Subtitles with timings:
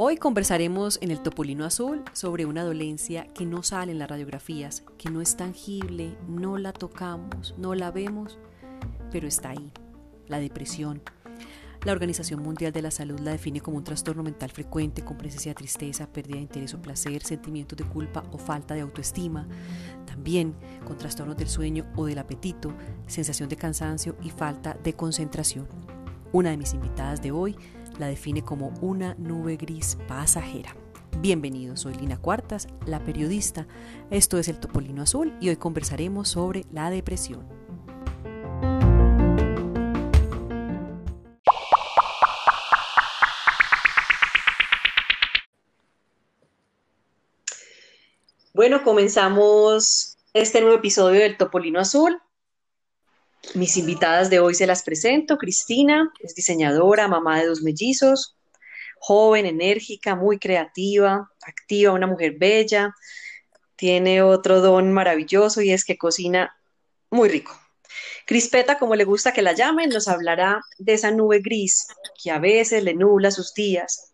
[0.00, 4.84] Hoy conversaremos en el Topolino Azul sobre una dolencia que no sale en las radiografías,
[4.96, 8.38] que no es tangible, no la tocamos, no la vemos,
[9.10, 9.72] pero está ahí,
[10.28, 11.02] la depresión.
[11.88, 15.52] La Organización Mundial de la Salud la define como un trastorno mental frecuente con presencia
[15.52, 19.48] de tristeza, pérdida de interés o placer, sentimientos de culpa o falta de autoestima,
[20.04, 20.54] también
[20.86, 22.74] con trastornos del sueño o del apetito,
[23.06, 25.66] sensación de cansancio y falta de concentración.
[26.30, 27.56] Una de mis invitadas de hoy
[27.98, 30.76] la define como una nube gris pasajera.
[31.22, 33.66] Bienvenidos, soy Lina Cuartas, la periodista.
[34.10, 37.57] Esto es el Topolino Azul y hoy conversaremos sobre la depresión.
[48.68, 52.20] Bueno, comenzamos este nuevo episodio del Topolino Azul.
[53.54, 55.38] Mis invitadas de hoy se las presento.
[55.38, 58.36] Cristina es diseñadora, mamá de dos mellizos,
[58.98, 62.94] joven, enérgica, muy creativa, activa, una mujer bella.
[63.74, 66.54] Tiene otro don maravilloso y es que cocina
[67.08, 67.58] muy rico.
[68.26, 71.86] Crispeta, como le gusta que la llamen, nos hablará de esa nube gris
[72.22, 74.07] que a veces le nubla sus días.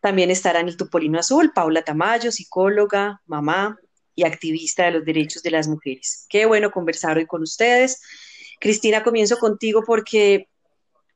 [0.00, 3.78] También estará en el Tupolino Azul Paula Tamayo, psicóloga, mamá
[4.14, 6.26] y activista de los derechos de las mujeres.
[6.28, 8.02] Qué bueno conversar hoy con ustedes.
[8.58, 10.48] Cristina, comienzo contigo porque,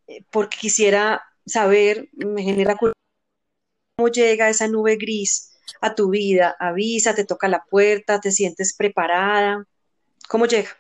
[0.07, 2.93] eh, porque quisiera saber, me genera cómo
[4.09, 9.67] llega esa nube gris a tu vida, avisa, te toca la puerta, te sientes preparada,
[10.29, 10.71] ¿cómo llega?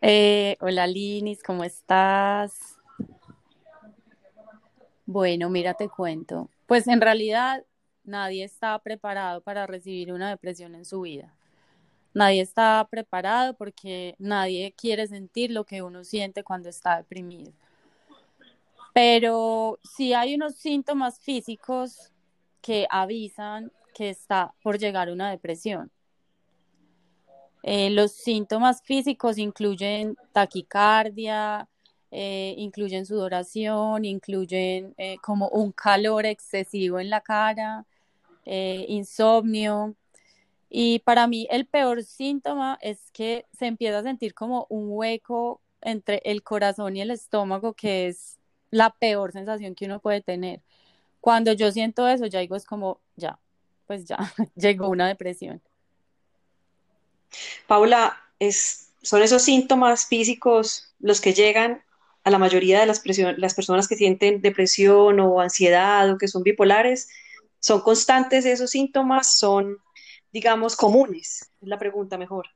[0.00, 2.71] Eh, hola Linis, ¿cómo estás?
[5.06, 6.48] Bueno, mira, te cuento.
[6.66, 7.64] Pues en realidad
[8.04, 11.34] nadie está preparado para recibir una depresión en su vida.
[12.14, 17.52] Nadie está preparado porque nadie quiere sentir lo que uno siente cuando está deprimido.
[18.92, 22.12] Pero sí hay unos síntomas físicos
[22.60, 25.90] que avisan que está por llegar una depresión.
[27.62, 31.68] Eh, los síntomas físicos incluyen taquicardia,
[32.12, 37.84] eh, incluyen sudoración, incluyen eh, como un calor excesivo en la cara,
[38.44, 39.94] insomnio,
[40.74, 45.60] y para mí el peor síntoma es que se empieza a sentir como un hueco
[45.82, 48.38] entre el corazón y el estómago, que es
[48.70, 50.62] la peor sensación que uno puede tener.
[51.20, 53.38] Cuando yo siento eso, ya digo, es como, ya,
[53.86, 54.16] pues ya,
[54.56, 55.60] llegó una depresión.
[57.66, 61.82] Paula, es, son esos síntomas físicos los que llegan
[62.24, 63.02] a la mayoría de las,
[63.36, 67.08] las personas que sienten depresión o ansiedad o que son bipolares.
[67.58, 69.38] ¿Son constantes esos síntomas?
[69.38, 69.78] ¿Son
[70.32, 71.50] digamos, comunes?
[71.60, 72.46] Es la pregunta mejor.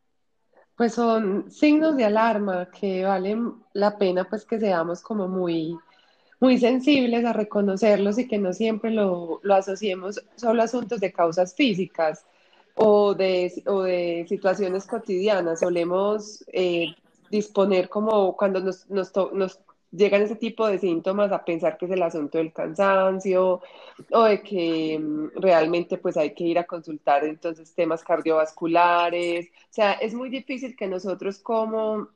[0.76, 5.76] Pues son signos de alarma que valen la pena pues que seamos como muy,
[6.40, 11.12] muy sensibles a reconocerlos y que no siempre lo, lo asociemos solo a asuntos de
[11.12, 12.26] causas físicas
[12.74, 15.60] o de, o de situaciones cotidianas.
[15.60, 16.94] Solemos eh,
[17.30, 19.12] disponer como cuando nos, nos,
[19.92, 23.62] llegan ese tipo de síntomas a pensar que es el asunto del cansancio
[24.10, 29.46] o de que mm, realmente pues hay que ir a consultar entonces temas cardiovasculares.
[29.46, 32.08] O sea, es muy difícil que nosotros como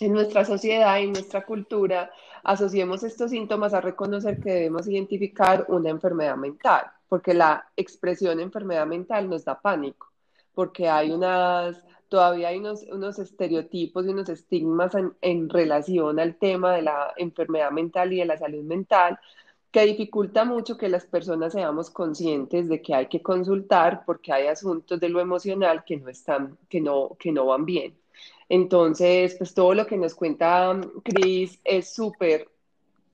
[0.00, 2.10] en nuestra sociedad y en nuestra cultura
[2.44, 8.86] asociemos estos síntomas a reconocer que debemos identificar una enfermedad mental, porque la expresión enfermedad
[8.86, 10.08] mental nos da pánico,
[10.54, 16.74] porque hay unas todavía hay unos, unos estereotipos y unos estigmas en, relación al tema
[16.74, 19.18] de la enfermedad mental y de la salud mental
[19.70, 24.46] que dificulta mucho que las personas seamos conscientes de que hay que consultar porque hay
[24.46, 27.94] asuntos de lo emocional que no están, que no, que no van bien.
[28.48, 32.48] Entonces, pues todo lo que nos cuenta Cris es súper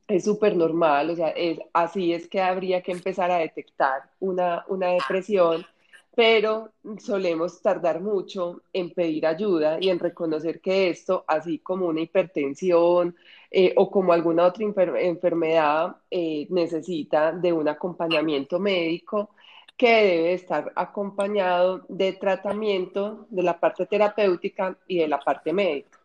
[0.06, 4.64] es súper normal, o sea, es, así es que habría que empezar a detectar una,
[4.68, 5.64] una depresión
[6.14, 12.02] pero solemos tardar mucho en pedir ayuda y en reconocer que esto, así como una
[12.02, 13.16] hipertensión
[13.50, 19.30] eh, o como alguna otra enfermedad, eh, necesita de un acompañamiento médico
[19.76, 25.98] que debe estar acompañado de tratamiento de la parte terapéutica y de la parte médica.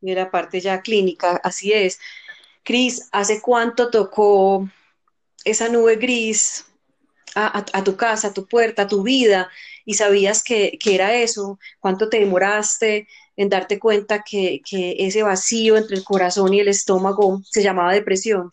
[0.00, 2.00] Y de la parte ya clínica, así es.
[2.62, 4.66] Cris, ¿hace cuánto tocó
[5.44, 6.67] esa nube gris
[7.46, 9.48] a, tu casa, a tu puerta, a tu vida,
[9.84, 13.06] y sabías que, era eso, cuánto te demoraste
[13.36, 14.60] en darte cuenta que,
[14.98, 18.50] ese vacío entre el corazón y el estómago se llamaba depresión.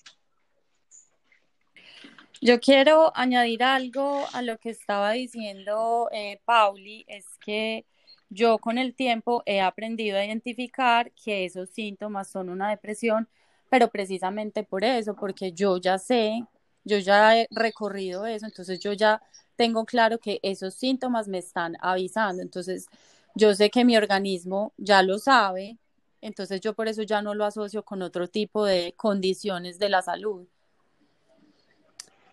[2.42, 7.86] Yo quiero añadir algo a lo que estaba diciendo eh, Pauli, es que
[8.30, 13.28] yo con el tiempo he aprendido a identificar que esos síntomas son una depresión,
[13.70, 16.44] pero precisamente por eso, porque yo ya sé,
[16.86, 19.22] yo ya he recorrido eso, entonces yo ya
[19.58, 22.88] tengo claro que esos síntomas me están avisando, entonces
[23.36, 25.78] yo sé que mi organismo ya lo sabe,
[26.22, 30.02] entonces yo por eso ya no lo asocio con otro tipo de condiciones de la
[30.02, 30.48] salud.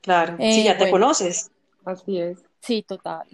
[0.01, 1.51] Claro, sí, ya te conoces.
[1.85, 2.39] Así es.
[2.61, 3.27] Sí, total.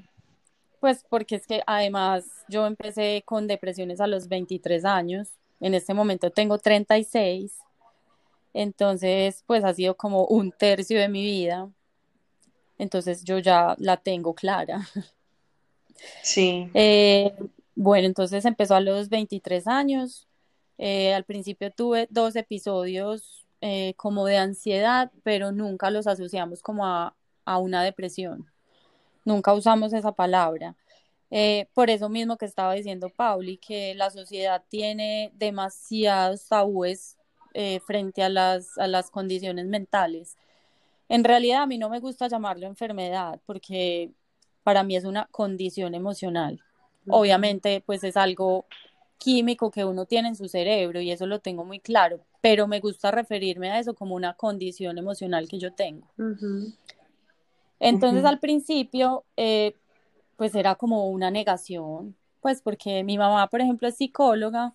[0.81, 5.29] Pues porque es que además yo empecé con depresiones a los 23 años,
[5.61, 7.53] en este momento tengo 36,
[8.55, 11.71] entonces pues ha sido como un tercio de mi vida,
[12.79, 14.87] entonces yo ya la tengo clara.
[16.23, 16.71] Sí.
[16.75, 17.35] Eh,
[17.75, 20.29] bueno, entonces empezó a los 23 años,
[20.79, 26.87] eh, al principio tuve dos episodios eh, como de ansiedad, pero nunca los asociamos como
[26.87, 28.49] a, a una depresión
[29.29, 30.75] nunca usamos esa palabra.
[31.31, 37.18] Eh, por eso mismo que estaba diciendo Pauli, que la sociedad tiene demasiados tabúes
[37.55, 40.37] eh, frente a las, a las condiciones mentales.
[41.09, 44.11] En realidad a mí no me gusta llamarlo enfermedad porque
[44.62, 46.61] para mí es una condición emocional.
[47.09, 48.67] Obviamente pues es algo
[49.17, 52.81] químico que uno tiene en su cerebro y eso lo tengo muy claro, pero me
[52.81, 56.06] gusta referirme a eso como una condición emocional que yo tengo.
[57.81, 59.75] Entonces al principio, eh,
[60.37, 64.75] pues era como una negación, pues porque mi mamá, por ejemplo, es psicóloga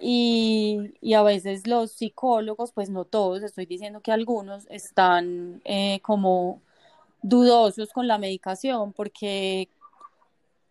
[0.00, 6.60] y, a veces los psicólogos, pues no todos, estoy diciendo que algunos están eh, como
[7.22, 9.68] dudosos con la medicación porque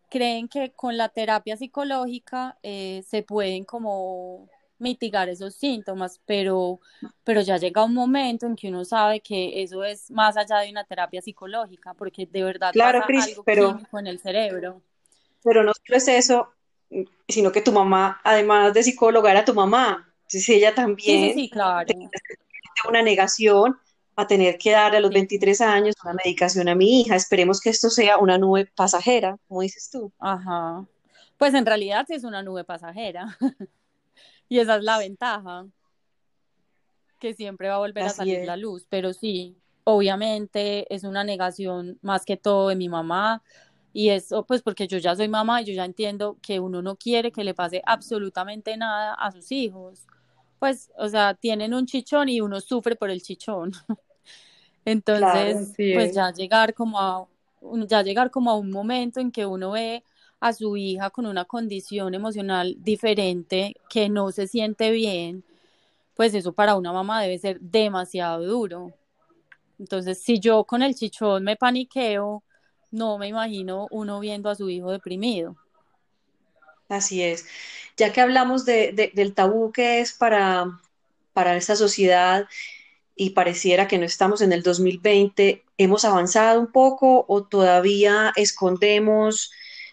[0.10, 4.50] creen que con la terapia psicológica eh, se pueden como
[4.80, 6.80] mitigar esos síntomas, pero,
[7.24, 10.72] pero ya llega un momento en que uno sabe que eso es más allá de
[10.72, 14.82] una terapia psicológica, porque de verdad claro, pasa algo pero, en el cerebro.
[15.44, 16.54] Pero no solo es eso,
[17.28, 20.12] sino que tu mamá, además de psicóloga, era tu mamá.
[20.24, 21.88] Entonces ella también sí, sí, claro.
[22.88, 23.78] una negación
[24.16, 27.16] a tener que dar a los 23 años una medicación a mi hija.
[27.16, 30.12] Esperemos que esto sea una nube pasajera, como dices tú.
[30.20, 30.86] Ajá.
[31.38, 33.38] Pues en realidad sí es una nube pasajera.
[34.50, 35.68] Y esa es la ventaja,
[37.20, 42.00] que siempre va a volver a salir la luz, pero sí, obviamente es una negación
[42.02, 43.44] más que todo de mi mamá
[43.94, 46.96] y eso pues porque yo ya soy mamá y yo ya entiendo que uno no
[46.96, 50.06] quiere que le pase absolutamente nada a sus hijos.
[50.60, 53.72] Pues, o sea, tienen un chichón y uno sufre por el chichón.
[54.86, 57.28] Entonces, pues ya llegar como a
[57.88, 60.04] ya llegar como a un momento en que uno ve
[60.40, 65.44] a su hija con una condición emocional diferente, que no se siente bien,
[66.16, 68.94] pues eso para una mamá debe ser demasiado duro.
[69.78, 72.44] Entonces, si yo con el chichón me paniqueo,
[72.92, 75.56] no me imagino uno viendo a su hijo deprimido.
[76.88, 77.46] Así es.
[77.98, 80.80] Ya que hablamos de, del tabú que es para,
[81.34, 82.48] para esta sociedad
[83.16, 89.52] y pareciera que no estamos en el 2020, ¿hemos avanzado un poco o todavía escondemos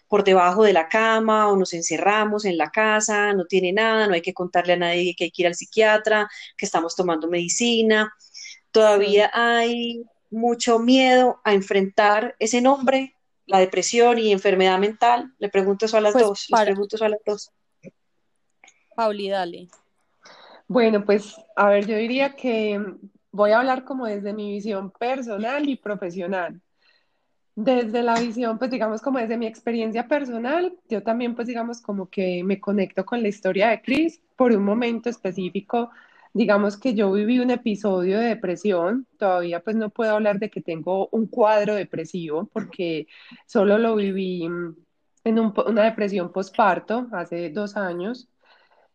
[0.08, 4.14] por debajo de la cama o nos encerramos en la casa, no tiene nada, no
[4.14, 8.14] hay que contarle a nadie que hay que ir al psiquiatra, que estamos tomando medicina.
[8.70, 13.14] Todavía hay mucho miedo a enfrentar ese nombre,
[13.46, 15.34] la depresión y enfermedad mental.
[15.38, 16.46] Le pregunto eso a las pues dos.
[16.50, 17.50] Les pregunto eso a las dos.
[18.94, 19.68] Pauli, dale.
[20.68, 22.80] Bueno, pues a ver, yo diría que
[23.30, 26.60] voy a hablar como desde mi visión personal y profesional.
[27.54, 32.08] Desde la visión, pues digamos como desde mi experiencia personal, yo también pues digamos como
[32.10, 35.90] que me conecto con la historia de Chris por un momento específico.
[36.36, 40.60] Digamos que yo viví un episodio de depresión, todavía pues no puedo hablar de que
[40.60, 43.06] tengo un cuadro depresivo porque
[43.46, 44.76] solo lo viví mm,
[45.24, 48.28] en una depresión postparto hace dos años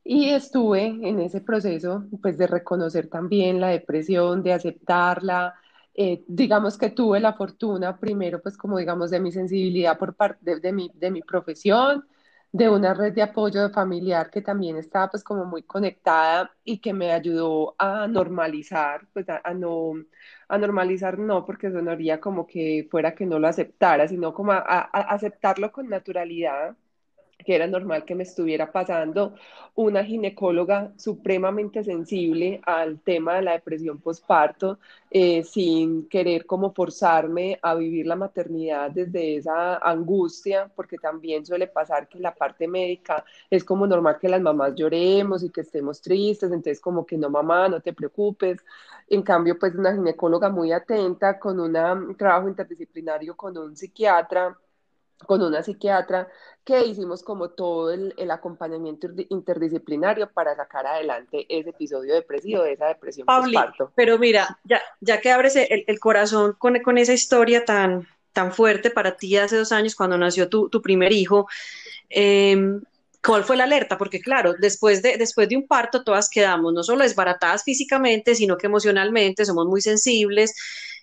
[0.03, 5.55] y estuve en ese proceso pues de reconocer también la depresión, de aceptarla,
[5.95, 10.60] eh, digamos que tuve la fortuna primero, pues como digamos de mi sensibilidad por parte
[10.60, 12.05] de, mi, de mi profesión,
[12.53, 16.93] de una red de apoyo familiar que también estaba pues como muy conectada y que
[16.93, 19.93] me ayudó a normalizar, pues a, no,
[20.50, 24.62] a normalizar no, porque sonaría como que fuera que no lo aceptara, sino como a
[24.91, 26.75] aceptarlo con naturalidad
[27.43, 29.36] que era normal que me estuviera pasando,
[29.75, 34.79] una ginecóloga supremamente sensible al tema de la depresión postparto,
[35.10, 41.67] eh, sin querer como forzarme a vivir la maternidad desde esa angustia, porque también suele
[41.67, 46.01] pasar que la parte médica es como normal que las mamás lloremos y que estemos
[46.01, 48.60] tristes, entonces como que no mamá, no te preocupes.
[49.07, 51.74] En cambio, pues una ginecóloga muy atenta, con un
[52.17, 54.57] trabajo interdisciplinario con un psiquiatra,
[55.25, 56.28] con una psiquiatra
[56.63, 62.88] que hicimos como todo el, acompañamiento interdisciplinario para sacar adelante ese episodio depresivo, de esa
[62.88, 63.58] depresión Pauli,
[63.96, 68.92] Pero mira, ya, ya que abres el, corazón con, con, esa historia tan, tan fuerte
[68.92, 71.48] para ti hace dos años cuando nació tu, tu primer hijo,
[72.10, 72.80] eh,
[73.24, 74.00] ¿Cuál fue la alerta?
[74.00, 78.58] Porque claro, después de, después de un parto todas quedamos no solo desbaratadas físicamente, sino
[78.58, 80.56] que emocionalmente somos muy sensibles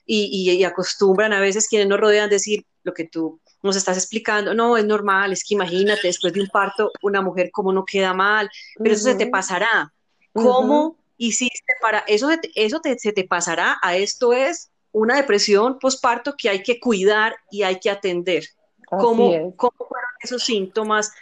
[0.04, 4.54] y, y, acostumbran a veces quienes nos rodean decir lo que tú nos estás explicando,
[4.54, 8.14] no, es normal, es que imagínate, después de un parto, una mujer cómo no queda
[8.14, 9.92] mal, pero eso se te pasará.
[10.32, 12.28] ¿Cómo hiciste para eso?
[12.54, 13.78] Eso se te pasará.
[13.82, 18.44] A esto es una depresión postparto que hay que cuidar y hay que atender.
[18.86, 21.12] ¿Cómo, ¿Cómo fueron esos síntomas?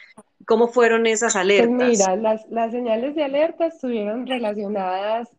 [0.46, 1.88] ¿Cómo fueron esas pues alertas?
[1.88, 5.35] mira, las, las señales de alerta estuvieron relacionadas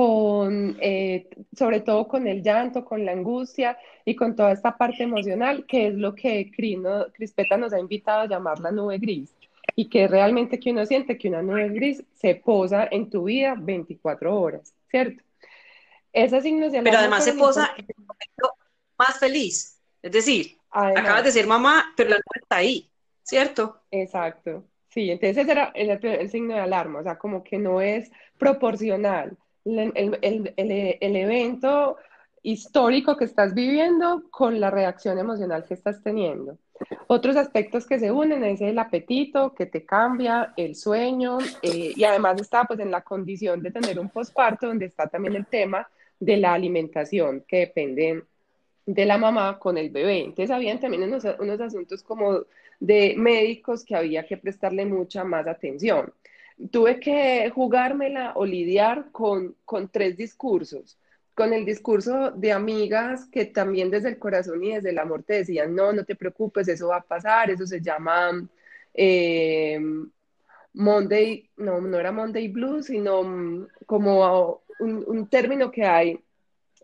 [0.00, 5.02] con, eh, sobre todo con el llanto, con la angustia y con toda esta parte
[5.02, 6.50] emocional, que es lo que
[7.12, 9.34] Crispeta nos ha invitado a llamar la nube gris,
[9.76, 13.54] y que realmente que uno siente que una nube gris se posa en tu vida
[13.58, 15.22] 24 horas, ¿cierto?
[16.14, 18.54] Esos signos Pero además se posa en el momento
[18.98, 22.90] más feliz, es decir, acabas de ser mamá, pero la nube está ahí.
[23.22, 23.82] ¿cierto?
[23.90, 24.64] Exacto.
[24.88, 29.36] Sí, entonces ese era el, signo de alarma, o sea, como que no es proporcional
[29.64, 31.96] el, evento
[32.42, 36.58] histórico que estás viviendo con la reacción emocional que estás teniendo.
[37.06, 42.04] Otros aspectos que se unen es el apetito que te cambia, el sueño eh, y
[42.04, 45.86] además está pues en la condición de tener un posparto donde está también el tema
[46.18, 48.24] de la alimentación que depende
[48.86, 50.20] de la mamá con el bebé.
[50.20, 52.44] Entonces habían también unos, unos asuntos como
[52.80, 56.12] de médicos que había que prestarle mucha más atención.
[56.70, 60.98] Tuve que jugármela o lidiar con, con tres discursos
[61.40, 65.34] con el discurso de amigas que también desde el corazón y desde el amor te
[65.34, 68.46] decían, no, no te preocupes, eso va a pasar, eso se llama
[68.92, 69.80] eh,
[70.74, 76.20] Monday, no, no era Monday Blue, sino mm, como un, término que hay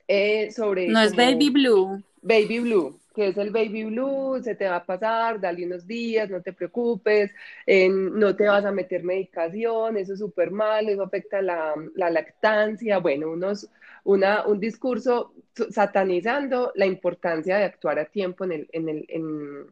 [0.08, 0.88] eh, sobre...
[0.88, 2.02] No es Baby Blue.
[2.22, 6.28] Baby Blue, que es el baby blue, se te va a pasar, dale unos días,
[6.28, 7.32] no te preocupes,
[7.66, 12.98] no te vas a meter medicación, eso es súper mal, eso afecta la, la lactancia,
[12.98, 13.70] bueno, unos,
[14.04, 15.32] una, un discurso
[15.70, 19.66] satanizando la importancia de actuar a tiempo en, el, en, el, en,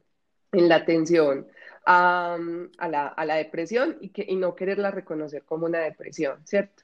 [0.52, 1.46] en la atención
[1.84, 2.38] a,
[2.78, 6.83] a, la, a, la, depresión y, que, y no quererla reconocer como una depresión, ¿cierto?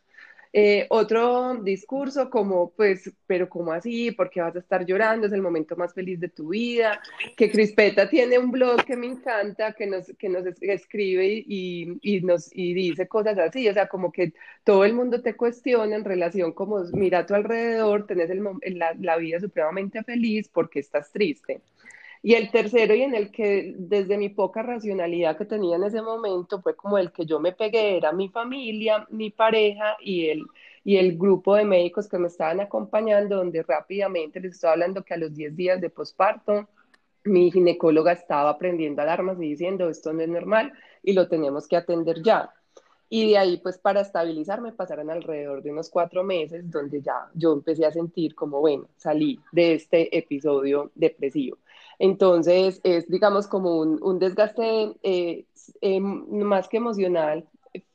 [0.53, 4.11] Eh, otro discurso como, pues, pero ¿cómo así?
[4.11, 5.27] ¿Por qué vas a estar llorando?
[5.29, 7.01] Es el momento más feliz de tu vida.
[7.37, 12.21] Que Crispeta tiene un blog que me encanta, que nos, que nos escribe y, y,
[12.23, 13.69] nos, y dice cosas así.
[13.69, 14.33] O sea, como que
[14.65, 18.43] todo el mundo te cuestiona en relación como, mira a tu alrededor, tenés el,
[18.79, 21.63] la, la vida supremamente feliz porque estás triste.
[22.23, 26.03] Y el tercero y en el que desde mi poca racionalidad que tenía en ese
[26.03, 30.45] momento fue como el que yo me pegué, era mi familia, mi pareja y el,
[30.85, 35.15] y el grupo de médicos que me estaban acompañando, donde rápidamente les estoy hablando que
[35.15, 36.69] a los 10 días de posparto,
[37.25, 40.73] mi ginecóloga estaba prendiendo alarmas y diciendo esto no es normal
[41.03, 42.51] y lo tenemos que atender ya.
[43.09, 47.53] Y de ahí, pues para estabilizarme, pasaron alrededor de unos cuatro meses donde ya yo
[47.53, 51.59] empecé a sentir como, bueno, salí de este episodio depresivo.
[52.01, 55.45] Entonces, es, digamos, como un, desgaste eh,
[55.83, 57.47] eh, más que emocional,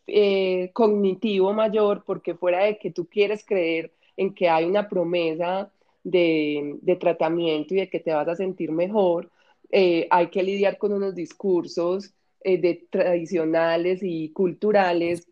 [0.06, 5.72] eh, cognitivo mayor, porque fuera de que tú quieres creer en que hay una promesa
[6.04, 9.32] de, tratamiento y de que te vas a sentir mejor,
[9.72, 15.28] hay que lidiar con unos discursos de tradicionales y culturales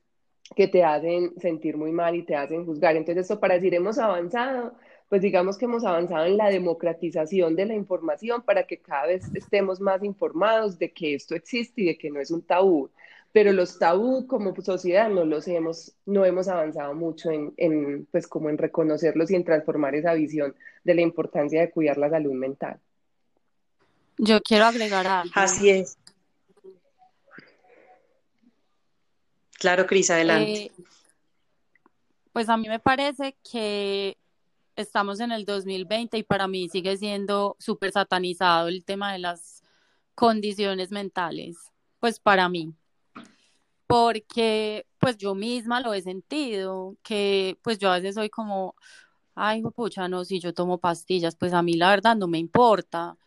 [0.56, 2.96] que te hacen sentir muy mal y te hacen juzgar.
[2.96, 4.74] Entonces, esto para decir, hemos avanzado,
[5.13, 9.24] pues digamos que hemos avanzado en la democratización de la información para que cada vez
[9.36, 12.89] estemos más informados de que esto existe y de que no es un tabú.
[13.32, 18.25] Pero los tabú como sociedad no los hemos, no hemos avanzado mucho en, en, pues
[18.25, 22.34] como en reconocerlos y en transformar esa visión de la importancia de cuidar la salud
[22.34, 22.79] mental.
[24.17, 25.32] Yo quiero agregar algo.
[25.36, 25.96] Así es.
[29.60, 30.53] Claro, Cris, adelante.
[30.53, 30.72] Eh,
[32.32, 34.17] pues a mí me parece que
[34.75, 39.63] estamos en el 2020 y para mí sigue siendo súper satanizado el tema de las
[40.15, 41.58] condiciones mentales,
[42.00, 42.74] pues para mí,
[43.88, 48.75] porque pues yo misma lo he sentido, que pues yo a veces soy como,
[49.36, 53.18] ay, pucha, no, si yo tomo pastillas, pues a mí la verdad no me importa,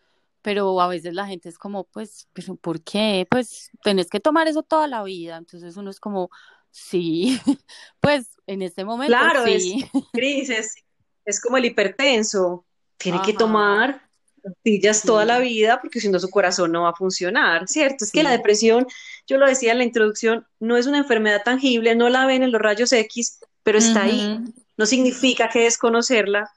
[0.43, 3.27] pero a veces la gente es como, pues, pero ¿por qué?
[3.29, 6.31] Pues tenés que tomar eso toda la vida, entonces uno es como,
[6.71, 7.39] sí,
[8.01, 9.89] pues en este momento claro, sí.
[9.93, 10.86] Es, crisis,
[11.27, 12.65] es como el hipertenso,
[12.97, 14.07] tiene que tomar
[14.47, 18.05] pastillas toda la vida porque si no su corazón no va a funcionar, ¿cierto?
[18.05, 18.87] Es que la depresión,
[19.27, 22.53] yo lo decía en la introducción, no es una enfermedad tangible, no la ven en
[22.53, 24.41] los rayos X, pero está ahí.
[24.77, 26.51] No significa que desconocerla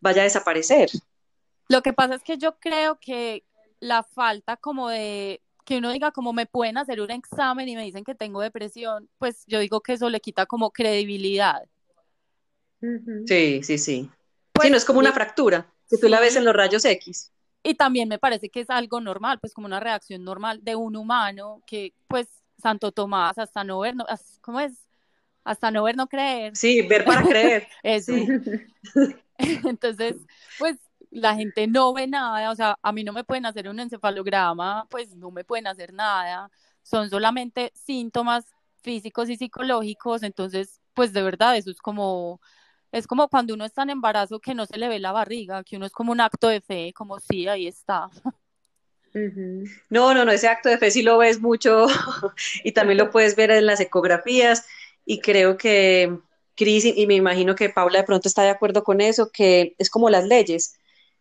[0.00, 0.90] vaya a desaparecer.
[1.68, 3.44] Lo que pasa es que yo creo que
[3.80, 7.82] la falta como de que uno diga como me pueden hacer un examen y me
[7.84, 11.62] dicen que tengo depresión, pues yo digo que eso le quita como credibilidad.
[13.26, 14.10] Sí, sí, sí.
[14.56, 17.32] Pues, no es como una fractura, que tú la ves en los rayos X.
[17.62, 20.96] Y también me parece que es algo normal, pues como una reacción normal de un
[20.96, 22.28] humano que, pues,
[22.62, 24.06] Santo Tomás, hasta no ver, no,
[24.40, 24.72] ¿cómo es?
[25.44, 26.56] Hasta no ver, no creer.
[26.56, 27.68] Sí, ver para creer.
[27.82, 28.12] Eso.
[29.38, 30.16] Entonces,
[30.58, 30.76] pues
[31.10, 34.86] la gente no ve nada, o sea, a mí no me pueden hacer un encefalograma,
[34.90, 36.50] pues no me pueden hacer nada,
[36.82, 38.44] son solamente síntomas
[38.82, 42.40] físicos y psicológicos, entonces, pues de verdad, eso es como,
[42.96, 45.76] es como cuando uno está en embarazo que no se le ve la barriga, que
[45.76, 48.08] uno es como un acto de fe, como sí, ahí está.
[49.88, 51.86] No, no, no, ese acto de fe sí lo ves mucho
[52.64, 54.66] y también lo puedes ver en las ecografías
[55.04, 56.18] y creo que
[56.54, 59.90] Cris y me imagino que Paula de pronto está de acuerdo con eso, que es
[59.90, 60.78] como las leyes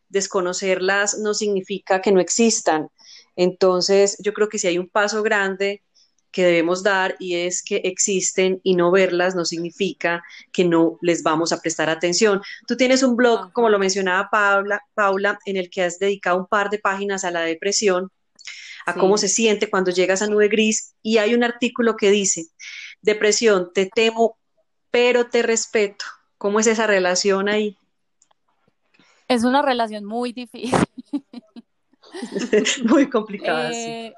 [0.09, 2.89] desconocerlas no significa que no existan.
[3.35, 5.83] Entonces, yo creo que si hay un paso grande
[6.35, 11.23] que debemos dar y es que existen y no verlas no significa que no les
[11.23, 12.41] vamos a prestar atención.
[12.67, 16.45] Tú tienes un blog, como lo mencionaba Paula, Paula en el que has dedicado un
[16.45, 18.11] par de páginas a la depresión,
[18.85, 22.47] a cómo se siente cuando llegas a nube gris y hay un artículo que dice,
[23.01, 24.37] depresión, te temo,
[24.91, 26.03] pero te respeto.
[26.37, 27.77] ¿Cómo es esa relación ahí?
[29.29, 30.84] Es una relación muy difícil.
[32.89, 33.71] muy complicada.
[33.71, 34.13] Eh,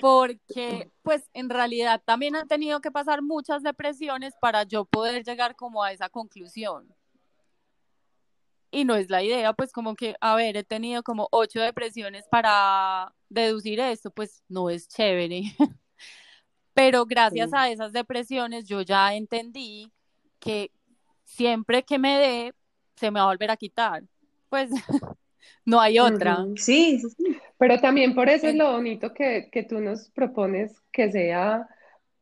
[0.00, 5.56] porque, pues, en realidad también han tenido que pasar muchas depresiones para yo poder llegar
[5.56, 6.94] como a esa conclusión.
[8.70, 12.26] Y no es la idea, pues, como que, a ver, he tenido como ocho depresiones
[12.30, 15.42] para deducir esto, pues, no es chévere.
[16.74, 19.92] Pero gracias a esas depresiones yo ya entendí
[20.38, 20.70] que
[21.24, 22.54] siempre que me dé,
[22.94, 24.04] se me va a volver a quitar
[24.50, 24.70] pues
[25.64, 26.44] no hay otra.
[26.56, 27.00] Sí,
[27.60, 31.68] Pero también por eso es lo bonito que, que tú nos propones que sea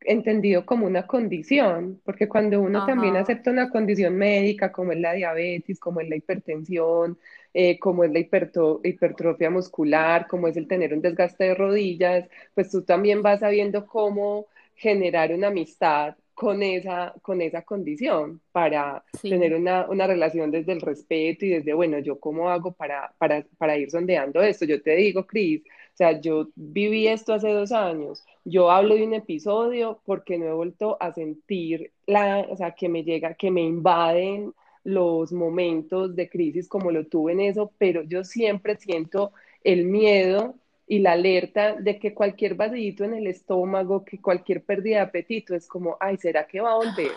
[0.00, 5.12] entendido como una condición, porque cuando uno también acepta una condición médica como es la
[5.12, 7.18] diabetes, como es la hipertensión,
[7.54, 12.68] eh, como es la hipertrofia muscular, como es el tener un desgaste de rodillas, pues
[12.72, 19.56] tú también vas sabiendo cómo generar una amistad con esa, con esa condición para tener
[19.56, 23.76] una, una, relación desde el respeto y desde, bueno, yo cómo hago para, para, para
[23.76, 24.64] ir sondeando esto.
[24.64, 29.02] Yo te digo, Cris, o sea, yo viví esto hace dos años, yo hablo de
[29.02, 33.50] un episodio porque no he vuelto a sentir la, o sea, que me llega, que
[33.50, 39.32] me invaden los momentos de crisis como lo tuve en eso, pero yo siempre siento
[39.64, 40.54] el miedo
[40.88, 45.54] y la alerta de que cualquier vacío en el estómago, que cualquier pérdida de apetito
[45.54, 47.12] es como, ay, ¿será que va a volver?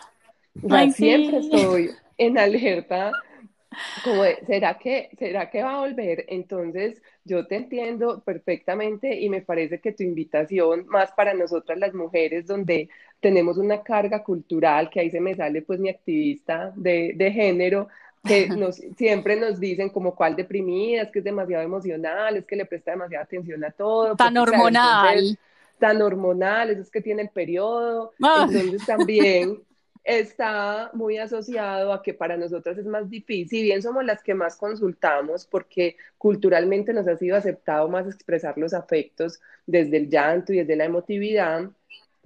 [0.93, 3.11] siempre estoy en alerta,
[4.03, 6.25] como ¿será que, ¿será que va a volver?
[6.27, 11.93] Entonces, yo te entiendo perfectamente y me parece que tu invitación, más para nosotras las
[11.93, 12.89] mujeres, donde
[13.21, 17.87] tenemos una carga cultural, que ahí se me sale pues mi activista de, de género,
[18.23, 22.55] que nos, siempre nos dicen como cuál deprimida, es que es demasiado emocional, es que
[22.55, 24.15] le presta demasiada atención a todo.
[24.15, 25.37] Tan hormonal.
[25.79, 28.11] tan hormonal, eso es que tiene el periodo.
[28.21, 28.47] Ah.
[28.47, 29.61] Entonces también
[30.03, 34.33] está muy asociado a que para nosotras es más difícil, si bien somos las que
[34.33, 40.53] más consultamos, porque culturalmente nos ha sido aceptado más expresar los afectos desde el llanto
[40.53, 41.69] y desde la emotividad,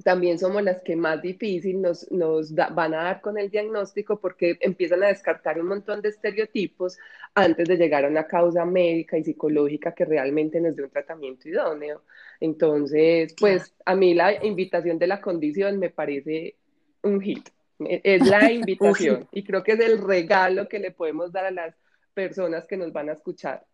[0.03, 4.57] también somos las que más difícil nos, nos van a dar con el diagnóstico porque
[4.59, 6.97] empiezan a descartar un montón de estereotipos
[7.33, 11.47] antes de llegar a una causa médica y psicológica que realmente nos dé un tratamiento
[11.47, 12.01] idóneo.
[12.41, 16.55] Entonces, pues a mí la invitación de la condición me parece
[17.03, 17.49] un hit.
[17.79, 21.51] E, es la invitación y creo que es el regalo que le podemos dar a
[21.51, 21.75] las
[22.13, 23.65] personas que nos van a escuchar.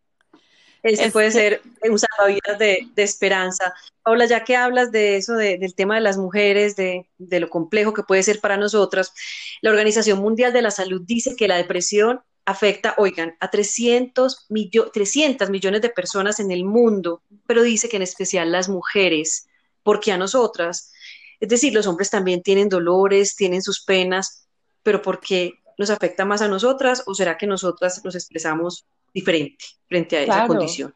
[0.84, 3.74] Ese puede ser un salvavidas de, de, esperanza.
[4.04, 7.94] Paula, ya que hablas de eso, del tema de las mujeres, de, de, lo complejo
[7.94, 9.14] que puede ser para nosotras,
[9.62, 14.48] la Organización Mundial de la Salud dice que la depresión afecta, oigan, a 300,
[14.92, 19.48] 300 millones de personas en el mundo, pero dice que en especial las mujeres,
[19.84, 20.92] porque a nosotras,
[21.40, 24.48] es decir, los hombres también tienen dolores, tienen sus penas,
[24.84, 29.66] pero ¿por qué nos afecta más a nosotras o será que nosotras nos expresamos diferente
[29.88, 30.94] frente a esa condición.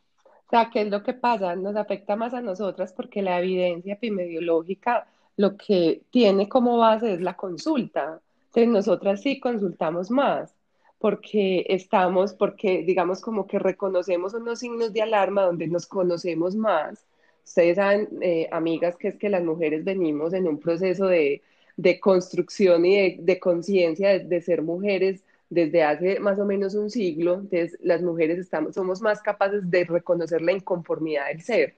[0.47, 1.55] O sea, ¿qué es lo que pasa?
[1.55, 7.21] Nos afecta más a nosotras porque la evidencia epidemiológica lo que tiene como base es
[7.21, 8.21] la consulta.
[8.47, 10.53] Entonces, nosotras sí consultamos más.
[10.97, 17.05] porque estamos, porque digamos como que reconocemos unos signos de alarma donde nos conocemos más.
[17.43, 21.41] Ustedes saben, eh, amigas, que es que las mujeres venimos en un proceso de,
[21.77, 26.75] de construcción y de, de conciencia de, de, ser mujeres desde hace más o menos
[26.75, 27.35] un siglo.
[27.35, 31.75] Entonces, las mujeres estamos, somos más capaces de reconocer la inconformidad del ser.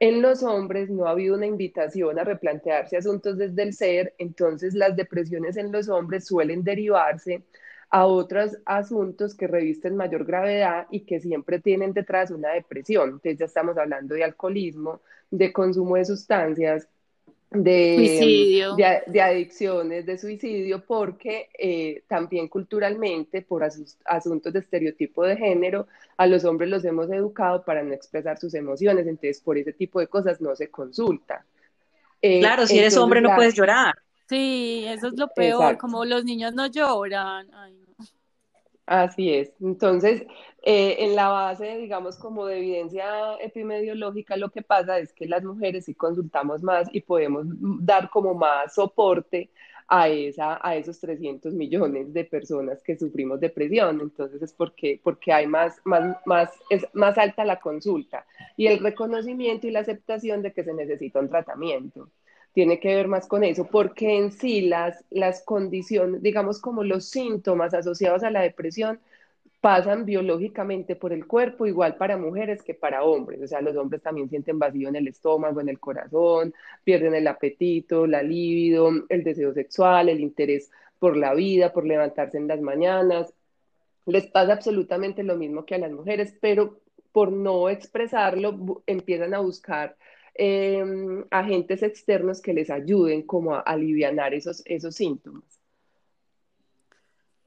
[0.00, 4.74] En los hombres no ha habido una invitación a replantearse asuntos desde el ser, entonces
[4.74, 7.44] las depresiones en los hombres suelen derivarse
[7.90, 13.10] a otros asuntos que revisten mayor gravedad y que siempre tienen detrás una depresión.
[13.10, 16.88] Entonces ya estamos hablando de alcoholismo, de consumo de sustancias,
[17.50, 25.24] de, de, de, adicciones, de suicidio, porque eh, también culturalmente, por asus, asuntos de estereotipo
[25.24, 29.58] de género, a los hombres los hemos educado para no expresar sus emociones, entonces por
[29.58, 31.44] ese tipo de cosas no se consulta.
[32.22, 33.94] Eh, claro, si eres hombre no puedes llorar.
[34.28, 35.80] Sí, eso es lo peor, Exacto.
[35.80, 37.48] como los niños no lloran.
[37.52, 37.89] Ay, no.
[38.90, 39.52] Así es.
[39.60, 40.22] Entonces,
[40.62, 45.44] eh, en la base, digamos, como de evidencia epidemiológica, lo que pasa es que las
[45.44, 47.46] mujeres sí consultamos más y podemos
[47.80, 49.50] dar como más soporte
[49.86, 54.00] a, esa, a esos 300 millones de personas que sufrimos depresión.
[54.00, 58.26] Entonces, es porque, porque hay más, más, más, es más alta la consulta
[58.56, 62.10] y el reconocimiento y la aceptación de que se necesita un tratamiento
[62.52, 67.06] tiene que ver más con eso, porque en sí las, las condiciones, digamos como los
[67.06, 69.00] síntomas asociados a la depresión,
[69.60, 73.42] pasan biológicamente por el cuerpo, igual para mujeres que para hombres.
[73.42, 77.26] O sea, los hombres también sienten vacío en el estómago, en el corazón, pierden el
[77.26, 82.60] apetito, la libido, el deseo sexual, el interés por la vida, por levantarse en las
[82.60, 83.32] mañanas.
[84.06, 86.80] Les pasa absolutamente lo mismo que a las mujeres, pero
[87.12, 89.96] por no expresarlo, empiezan a buscar
[90.34, 95.44] eh, agentes externos que les ayuden como a aliviar esos, esos síntomas.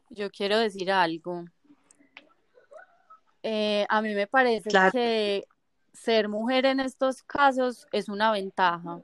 [0.09, 1.45] Yo quiero decir algo.
[3.41, 4.91] Eh, a mí me parece claro.
[4.91, 5.45] que
[5.91, 9.01] ser mujer en estos casos es una ventaja,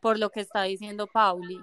[0.00, 1.60] por lo que está diciendo Pauli,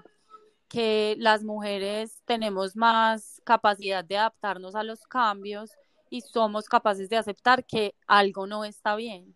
[0.67, 5.71] que las mujeres tenemos más capacidad de adaptarnos a los cambios
[6.09, 9.35] y somos capaces de aceptar que algo no está bien.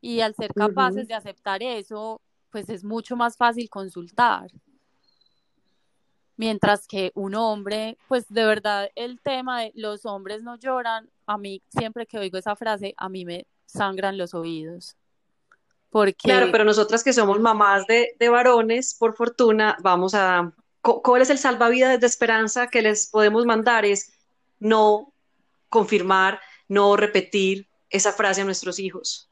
[0.00, 1.08] Y al ser capaces uh -huh.
[1.08, 4.50] de aceptar eso, pues es mucho más fácil consultar.
[6.36, 11.36] Mientras que un hombre, pues de verdad el tema de los hombres no lloran, a
[11.36, 14.96] mí siempre que oigo esa frase, a mí me sangran los oídos.
[15.90, 16.28] Porque...
[16.28, 20.52] Claro, pero nosotras que somos mamás de, de varones, por fortuna, vamos a...
[20.80, 23.84] ¿Cuál es el salvavidas de esperanza que les podemos mandar?
[23.84, 24.12] Es
[24.60, 25.12] no
[25.68, 29.28] confirmar, no repetir esa frase a nuestros hijos.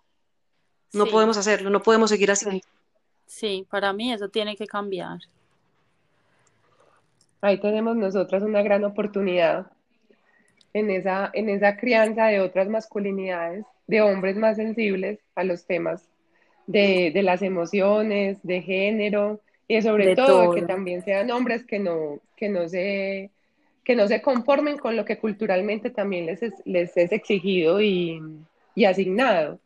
[0.96, 1.10] No sí.
[1.10, 2.62] podemos hacerlo, no podemos seguir así.
[3.26, 5.18] Sí, para mí eso tiene que cambiar.
[7.40, 9.66] Ahí tenemos nosotras una gran oportunidad
[10.72, 16.08] en esa, en esa crianza de otras masculinidades, de hombres más sensibles a los temas
[16.66, 21.78] de, de las emociones, de género, y sobre todo, todo, que también sean hombres que
[21.78, 23.30] no, que no se
[23.84, 28.20] que no se conformen con lo que culturalmente también les es, les es exigido y,
[28.74, 29.60] y asignado.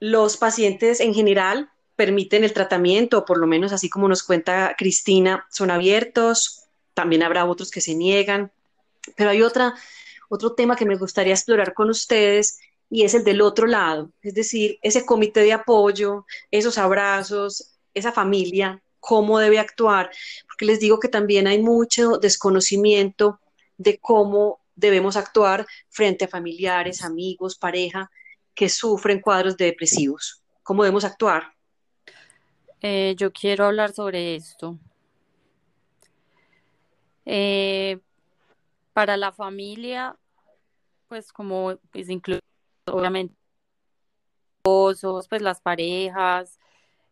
[0.00, 5.46] Los pacientes en general permiten el tratamiento, por lo menos así como nos cuenta Cristina,
[5.50, 8.52] son abiertos, también habrá otros que se niegan,
[9.16, 9.74] pero hay otra,
[10.28, 12.58] otro tema que me gustaría explorar con ustedes
[12.90, 18.12] y es el del otro lado, es decir, ese comité de apoyo, esos abrazos, esa
[18.12, 20.10] familia, cómo debe actuar,
[20.46, 23.40] porque les digo que también hay mucho desconocimiento
[23.78, 28.10] de cómo debemos actuar frente a familiares, amigos, pareja
[28.56, 30.42] que sufren cuadros depresivos.
[30.64, 31.52] ¿Cómo debemos actuar?
[32.80, 34.78] Eh, yo quiero hablar sobre esto.
[37.24, 37.98] Eh,
[38.92, 40.16] para la familia,
[41.06, 42.40] pues como pues incluye
[42.86, 43.34] obviamente
[44.64, 46.58] los pues las parejas,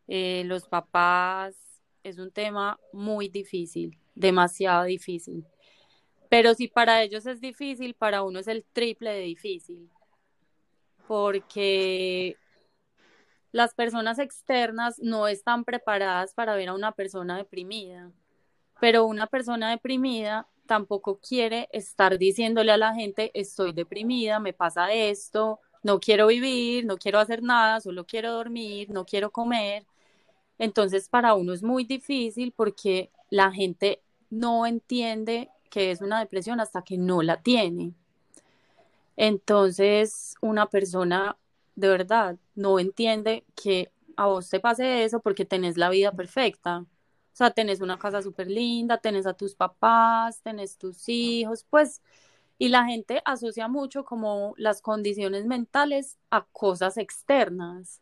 [0.08, 1.56] eh, los papás,
[2.02, 5.44] es un tema muy difícil, demasiado difícil.
[6.28, 9.90] Pero si para ellos es difícil, para uno es el triple de difícil,
[11.06, 12.36] porque
[13.52, 18.12] las personas externas no están preparadas para ver a una persona deprimida
[18.80, 24.92] pero una persona deprimida tampoco quiere estar diciéndole a la gente, estoy deprimida, me pasa
[24.92, 29.86] esto, no quiero vivir, no quiero hacer nada, solo quiero dormir, no quiero comer.
[30.58, 36.60] Entonces para uno es muy difícil porque la gente no entiende que es una depresión
[36.60, 37.94] hasta que no la tiene.
[39.16, 41.36] Entonces una persona
[41.76, 46.78] de verdad no entiende que a vos te pase eso porque tenés la vida perfecta
[47.32, 52.00] O sea, tenés una casa súper linda, tenés a tus papás, tenés tus hijos, pues,
[52.58, 58.00] y la gente asocia mucho como las condiciones mentales a cosas externas.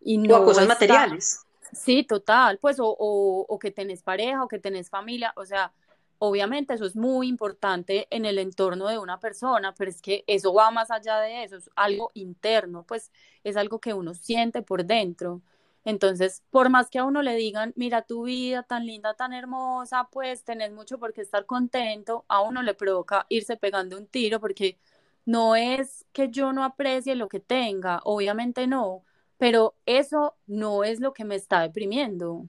[0.00, 1.40] Y no o a cosas materiales.
[1.72, 5.72] Sí, total, pues, o, o, o que tenés pareja, o que tenés familia, o sea,
[6.18, 10.52] obviamente eso es muy importante en el entorno de una persona, pero es que eso
[10.52, 13.12] va más allá de eso, es algo interno, pues
[13.44, 15.42] es algo que uno siente por dentro.
[15.84, 20.08] Entonces, por más que a uno le digan, mira tu vida tan linda, tan hermosa,
[20.12, 24.40] pues tenés mucho por qué estar contento, a uno le provoca irse pegando un tiro
[24.40, 24.78] porque
[25.24, 29.04] no es que yo no aprecie lo que tenga, obviamente no,
[29.38, 32.32] pero eso no es lo que me está deprimiendo.
[32.32, 32.48] O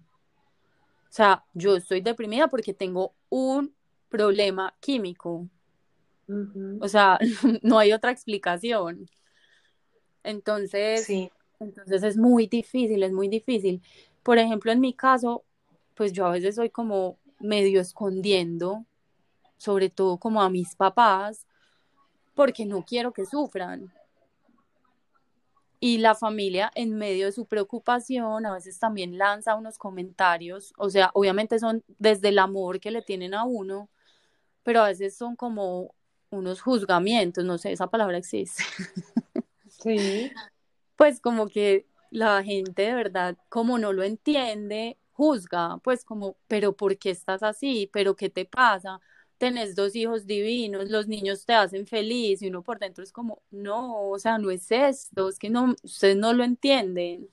[1.11, 3.73] sea, yo estoy deprimida porque tengo un
[4.09, 5.47] problema químico.
[6.79, 7.19] O sea,
[7.63, 9.09] no hay otra explicación.
[10.23, 11.31] Entonces, sí.
[11.59, 13.81] entonces es muy difícil, es muy difícil.
[14.23, 15.43] Por ejemplo, en mi caso,
[15.95, 18.85] pues yo a veces soy como medio escondiendo,
[19.57, 21.47] sobre todo como a mis papás,
[22.35, 23.91] porque no quiero que sufran.
[25.79, 30.89] Y la familia, en medio de su preocupación, a veces también lanza unos comentarios, o
[30.89, 33.89] sea, obviamente son desde el amor que le tienen a uno,
[34.63, 35.95] pero a veces son como
[36.31, 38.63] unos juzgamientos, no sé, esa palabra existe.
[39.81, 40.29] Sí.
[40.97, 46.75] pues como que la gente de verdad, como no lo entiende, juzga, pues como, pero
[46.75, 47.89] ¿por qué estás así?
[47.93, 48.99] ¿Pero qué te pasa?
[49.39, 53.41] Tenés dos hijos divinos, los niños te hacen feliz y uno por dentro es como,
[53.49, 57.29] no, o sea, no es esto, es que no, ustedes no lo entienden.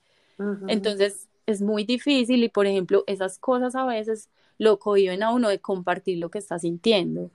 [0.69, 5.49] Entonces es muy difícil y, por ejemplo, esas cosas a veces lo cohiben a uno
[5.49, 7.31] de compartir lo que está sintiendo.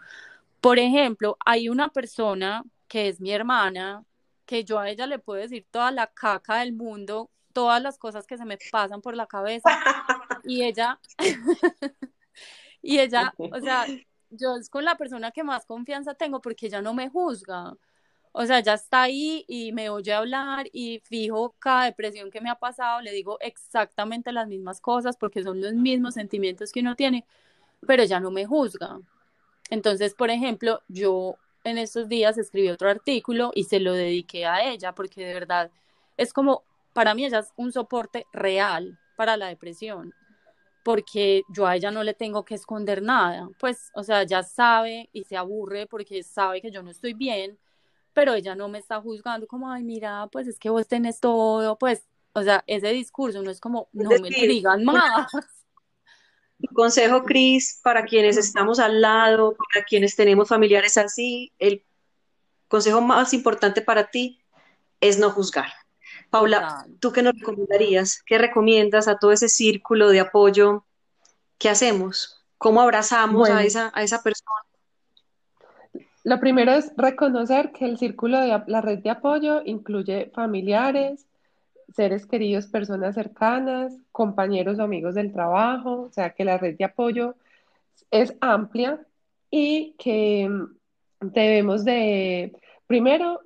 [0.62, 4.06] Por ejemplo, hay una persona que es mi hermana,
[4.46, 8.26] que yo a ella le puedo decir toda la caca del mundo, todas las cosas
[8.26, 9.70] que se me pasan por la cabeza
[10.46, 10.98] y ella,
[12.82, 13.86] y ella, o sea,
[14.32, 17.76] yo es con la persona que más confianza tengo porque ella no me juzga.
[18.34, 22.50] O sea, ya está ahí y me oye hablar y fijo cada depresión que me
[22.50, 26.96] ha pasado, le digo exactamente las mismas cosas porque son los mismos sentimientos que uno
[26.96, 27.26] tiene,
[27.86, 29.00] pero ella no me juzga.
[29.70, 34.64] Entonces, por ejemplo, yo en estos días escribí otro artículo y se lo dediqué a
[34.64, 35.72] ella porque de verdad
[36.18, 36.64] es como,
[36.94, 40.14] para mí ella es un soporte real para la depresión
[40.84, 45.10] porque yo a ella no le tengo que esconder nada, pues, o sea, ya sabe
[45.14, 47.58] y se aburre porque sabe que yo no estoy bien,
[48.14, 51.78] pero ella no me está juzgando como, ay, mira, pues es que vos tenés todo,
[51.78, 55.28] pues, o sea, ese discurso no es como, no me digan más.
[56.74, 61.84] Consejo, Cris, para quienes estamos al lado, para quienes tenemos familiares así, el
[62.68, 64.40] consejo más importante para ti
[65.00, 65.72] es no juzgar.
[66.32, 68.24] Paula, ¿tú qué nos recomendarías?
[68.26, 70.86] ¿Qué recomiendas a todo ese círculo de apoyo?
[71.60, 72.42] ¿Qué hacemos?
[72.58, 74.50] ¿Cómo abrazamos a, esa, a esa persona?
[76.24, 81.28] Lo primero es reconocer que el círculo de la red de apoyo incluye familiares,
[81.94, 86.86] seres queridos, personas cercanas, compañeros o amigos del trabajo, o sea que la red de
[86.86, 87.36] apoyo
[88.10, 89.06] es amplia
[89.50, 90.50] y que
[91.20, 92.54] debemos de,
[92.88, 93.42] primero,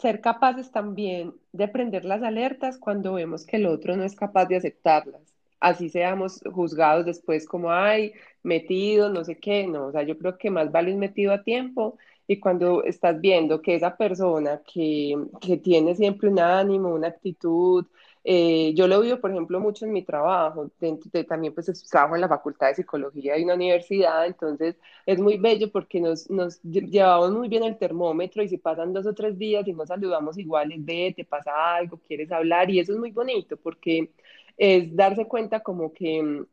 [0.00, 4.46] ser capaces también de prender las alertas cuando vemos que el otro no es capaz
[4.46, 5.22] de aceptarlas.
[5.60, 10.38] Así seamos juzgados después como, ay, metido, no sé qué, no, o sea, yo creo
[10.38, 15.16] que más vale un metido a tiempo y cuando estás viendo que esa persona que,
[15.40, 17.86] que tiene siempre un ánimo, una actitud,
[18.32, 20.70] eh, yo lo veo, por ejemplo, mucho en mi trabajo,
[21.28, 25.70] también pues trabajo en la Facultad de Psicología de una universidad, entonces es muy bello
[25.72, 29.66] porque nos, nos llevamos muy bien el termómetro y si pasan dos o tres días
[29.66, 33.56] y nos saludamos iguales, ve, te pasa algo, quieres hablar y eso es muy bonito
[33.56, 34.12] porque
[34.56, 36.44] es darse cuenta como que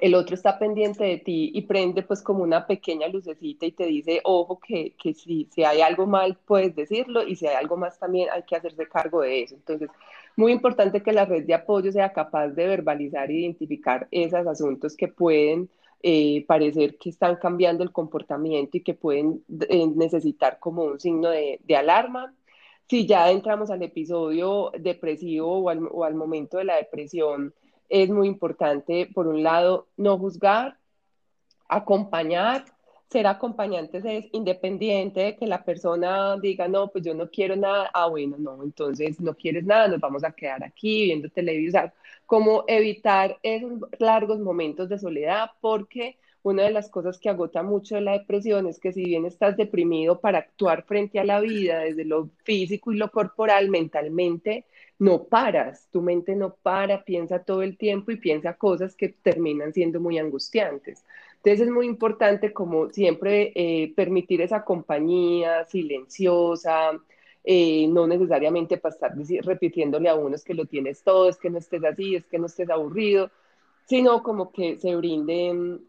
[0.00, 3.86] el otro está pendiente de ti y prende pues como una pequeña lucecita y te
[3.86, 7.98] dice, ojo, que, que si, hay algo mal puedes decirlo y si hay algo más
[7.98, 9.54] también hay que hacerse cargo de eso.
[9.54, 9.90] Entonces,
[10.36, 14.96] muy importante que la red de apoyo sea capaz de verbalizar e identificar esos asuntos
[14.96, 15.68] que pueden
[16.02, 21.28] eh, parecer que están cambiando el comportamiento y que pueden eh, necesitar como un signo
[21.28, 22.34] de, de, alarma.
[22.88, 27.54] Si ya entramos al episodio depresivo o al, o al momento de la depresión,
[27.92, 30.78] es muy importante, por un lado, no juzgar,
[31.68, 32.64] acompañar,
[33.10, 37.90] ser acompañantes es independiente de que la persona diga, no, pues yo no quiero nada,
[37.92, 41.92] ah, bueno, no, entonces no quieres nada, nos vamos a quedar aquí viendo televisión,
[42.24, 47.94] como evitar esos largos momentos de soledad, porque una de las cosas que agota mucho
[47.94, 51.80] de la depresión es que si bien estás deprimido para actuar frente a la vida
[51.80, 54.66] desde lo físico y lo corporal, mentalmente
[54.98, 59.72] no paras, tu mente no para, piensa todo el tiempo y piensa cosas que terminan
[59.72, 61.04] siendo muy angustiantes.
[61.36, 66.92] Entonces es muy importante como siempre eh, permitir esa compañía silenciosa,
[67.44, 69.12] eh, no necesariamente para estar
[69.44, 72.38] repitiéndole a uno es que lo tienes todo, es que no estés así, es que
[72.38, 73.30] no estés aburrido,
[73.86, 75.80] sino como que se brinde,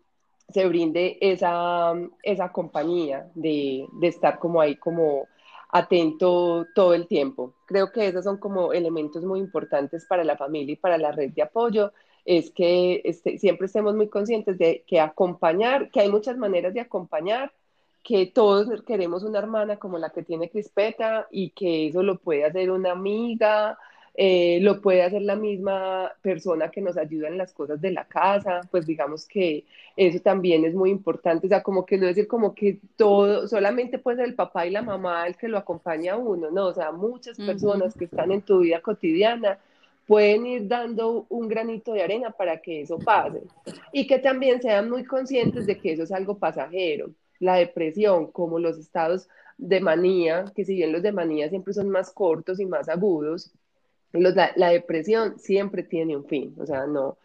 [0.54, 5.28] se brinde esa, esa compañía de, de estar como ahí como
[5.70, 7.56] atento todo el tiempo.
[7.66, 11.32] Creo que esos son como elementos muy importantes para la familia y para la red
[11.34, 11.92] de apoyo,
[12.26, 16.82] es que este, siempre estemos muy conscientes de que acompañar, que hay muchas maneras de
[16.82, 17.52] acompañar,
[18.04, 22.46] que todos queremos una hermana como la que tiene Crispeta y que eso lo puede
[22.46, 23.78] hacer una amiga,
[24.16, 28.06] eh, lo puede hacer la misma persona que nos ayuda en las cosas de la
[28.06, 32.28] casa, pues digamos que eso también es muy importante, o sea, como que no decir
[32.28, 36.14] como que todo, solamente puede ser el papá y la mamá el que lo acompaña
[36.14, 39.58] a uno, no, o sea, muchas personas que están en tu vida cotidiana
[40.08, 43.42] pueden ir dando un granito de arena para que eso pase
[43.92, 47.10] y que también sean muy conscientes de que eso es algo pasajero
[47.44, 51.90] la depresión, como los estados de manía, que si bien los de manía siempre son
[51.90, 53.52] más cortos y más agudos,
[54.14, 57.18] la, depresión siempre tiene un fin, o sea, no,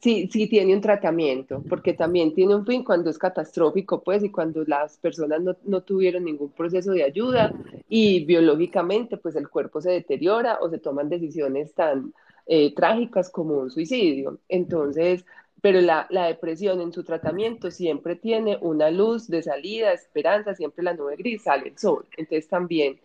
[0.00, 4.30] sí, sí tiene un tratamiento, porque también tiene un fin cuando es catastrófico, pues, y
[4.30, 7.52] cuando las personas no, no, tuvieron ningún proceso de ayuda
[7.88, 12.12] y biológicamente, pues, el cuerpo se deteriora o se toman decisiones tan
[12.46, 14.38] eh, trágicas como un suicidio.
[14.48, 15.24] Entonces,
[15.60, 20.84] pero la, la, depresión en su tratamiento siempre tiene una luz de salida, esperanza, siempre
[20.84, 22.06] la nube gris, sale el sol.
[22.16, 23.00] Entonces también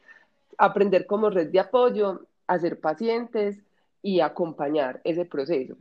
[0.57, 3.61] aprender como red de apoyo, a ser pacientes
[4.01, 5.77] y acompañar ese proceso.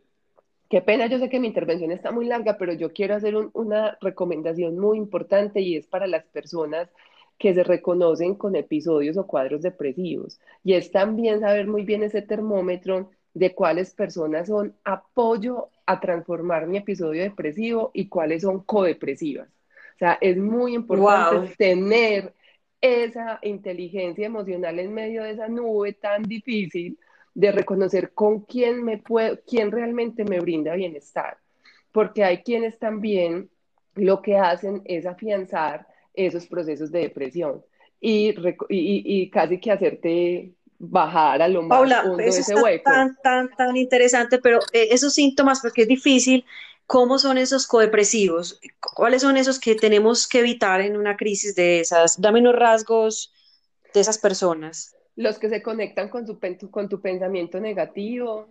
[0.69, 3.99] Qué pena, yo sé que mi intervención está muy larga, pero yo quiero hacer una
[4.01, 6.89] recomendación muy importante y es para las personas
[7.39, 10.39] que se reconocen con episodios o cuadros depresivos.
[10.63, 16.69] Y es también saber muy bien ese termómetro de cuáles personas son apoyo a transformar
[16.69, 19.49] mi episodio depresivo y cuáles son codepresivas.
[19.49, 22.33] O sea, es muy importante tener
[22.81, 26.99] esa inteligencia emocional en medio de esa nube tan difícil
[27.35, 31.37] de reconocer con quién me puedo, quién realmente me brinda bienestar.
[31.93, 33.51] Porque hay quienes también
[33.95, 37.63] lo que hacen es afianzar esos procesos de depresión
[38.01, 42.91] y, y, y casi que hacerte bajar a lo más Paula, hondo eso ese hueco.
[42.91, 46.45] Tan, tan, tan interesante, pero eh, esos síntomas, porque es difícil,
[46.91, 48.61] ¿cómo son esos codepresivos?
[48.81, 52.21] ¿Cuáles son esos que tenemos que evitar en una crisis de esas?
[52.21, 53.33] Dame unos rasgos
[53.95, 54.97] de esas personas.
[55.15, 58.49] Los que se conectan con, con tu pensamiento negativo,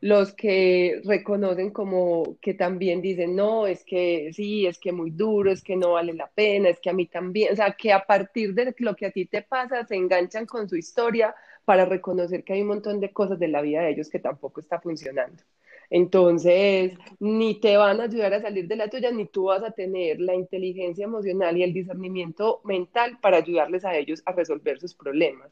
[0.00, 5.50] los que reconocen como que también dicen, no, es que sí, es que muy duro,
[5.50, 8.06] es que no vale la pena, es que a mí también, o sea, que a
[8.06, 12.44] partir de lo que a ti te pasa se enganchan con su historia para reconocer
[12.44, 15.42] que hay un montón de cosas de la vida de ellos que tampoco está funcionando.
[15.90, 19.72] Entonces, ni te van a ayudar a salir de la tuya, ni tú vas a
[19.72, 24.94] tener la inteligencia emocional y el discernimiento mental para ayudarles a ellos a resolver sus
[24.94, 25.50] problemas.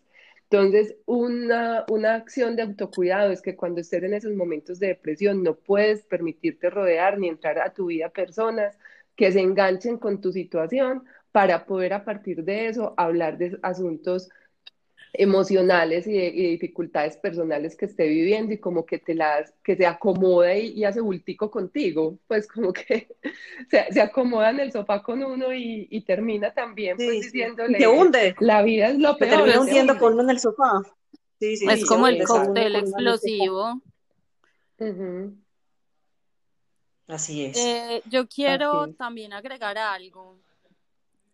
[0.50, 5.42] Entonces, una, una acción de autocuidado es que cuando estés en esos momentos de depresión
[5.42, 8.78] no puedes permitirte rodear ni entrar a tu vida personas
[9.16, 14.30] que se enganchen con tu situación para poder a partir de eso hablar de asuntos
[15.12, 20.56] emocionales y, dificultades personales que esté viviendo y como que te las, que se acomoda
[20.56, 23.08] y, hace bultico contigo, pues como que
[23.70, 28.34] se, se, acomoda en el sofá con uno y, termina también pues diciéndole, te hunde.
[28.40, 29.30] la vida es lo peor.
[29.30, 30.80] termina hundiendo con uno en el sofá.
[31.40, 33.80] es como el cóctel explosivo.
[37.08, 37.56] Así es.
[37.56, 40.38] Eh, yo quiero también agregar algo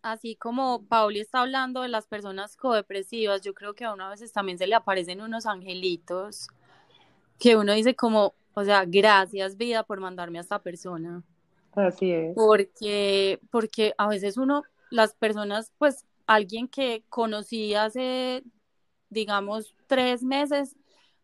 [0.05, 4.09] así como Pauli está hablando de las personas codepresivas, yo creo que a uno a
[4.11, 6.47] veces también se le aparecen unos angelitos
[7.39, 11.23] que uno dice como, o sea, gracias vida por mandarme a esta persona.
[11.73, 12.35] Así es.
[12.35, 18.43] Porque, porque a veces uno, las personas, pues alguien que conocí hace,
[19.09, 20.75] digamos, tres meses,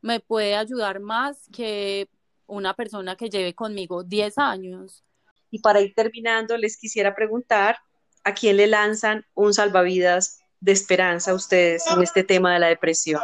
[0.01, 2.09] me puede ayudar más que
[2.47, 5.03] una persona que lleve conmigo diez años.
[5.51, 7.77] Y para ir terminando, les quisiera preguntar
[8.23, 12.67] ¿a quién le lanzan un salvavidas de esperanza a ustedes en este tema de la
[12.67, 13.21] depresión?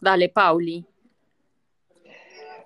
[0.00, 0.86] Dale, Pauli.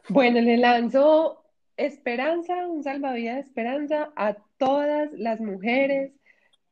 [0.09, 1.45] Bueno, le lanzo
[1.77, 6.13] esperanza, un salvavidas de esperanza a todas las mujeres,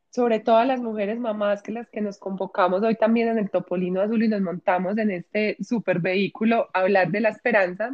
[0.09, 3.49] sobre todo a las mujeres mamás que las que nos convocamos hoy también en el
[3.49, 7.91] Topolino Azul y nos montamos en este super vehículo a hablar de la esperanza.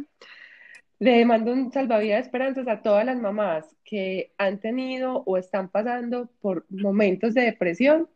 [1.00, 5.68] Le mando un salvavidas de esperanzas a todas las mamás que han tenido o están
[5.68, 8.08] pasando por momentos de depresión,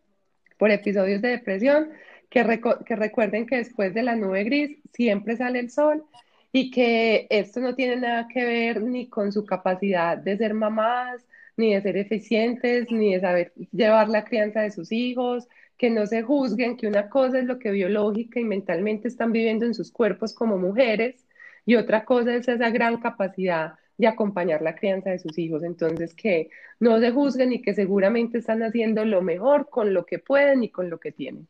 [0.58, 1.90] por episodios de depresión,
[2.28, 6.04] que, que recuerden que después de la nube gris siempre sale el sol
[6.50, 11.24] y que esto no tiene nada que ver ni con su capacidad de ser mamás,
[11.56, 16.06] ni de ser eficientes, ni de saber llevar la crianza de sus hijos, que no
[16.06, 19.92] se juzguen, que una cosa es lo que biológica y mentalmente están viviendo en sus
[19.92, 21.24] cuerpos como mujeres
[21.64, 25.62] y otra cosa es esa gran capacidad de acompañar la crianza de sus hijos.
[25.62, 26.50] Entonces, que
[26.80, 30.70] no se juzguen y que seguramente están haciendo lo mejor con lo que pueden y
[30.70, 31.46] con lo que tienen.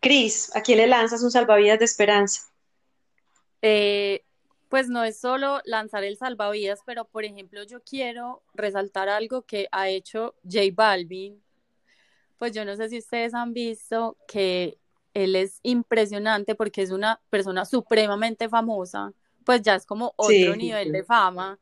[0.00, 2.42] Cris, ¿a quién le lanzas un salvavidas de esperanza?
[3.62, 4.22] Eh,
[4.68, 9.68] pues no es solo lanzar el salvavidas, pero por ejemplo yo quiero resaltar algo que
[9.72, 11.42] ha hecho J Balvin.
[12.36, 14.78] Pues yo no sé si ustedes han visto que
[15.16, 19.14] él es impresionante porque es una persona supremamente famosa,
[19.44, 21.58] pues ya es como otro nivel de fama.